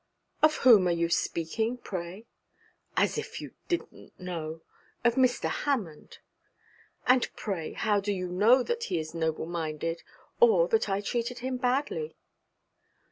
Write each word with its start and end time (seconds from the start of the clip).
'Of 0.41 0.55
whom 0.65 0.87
are 0.87 0.91
you 0.91 1.09
speaking, 1.09 1.77
pray?' 1.77 2.25
'As 2.97 3.19
if 3.19 3.39
you 3.39 3.53
didn't 3.67 4.19
know! 4.19 4.61
Of 5.03 5.13
Mr. 5.13 5.47
Hammond.' 5.47 6.17
'And 7.05 7.29
pray, 7.35 7.73
how 7.73 7.99
do 7.99 8.11
you 8.11 8.27
know 8.27 8.63
that 8.63 8.85
he 8.85 8.97
is 8.97 9.13
noble 9.13 9.45
minded, 9.45 10.01
or 10.39 10.67
that 10.69 10.89
I 10.89 11.01
treated 11.01 11.37
him 11.45 11.57
badly?' 11.57 12.15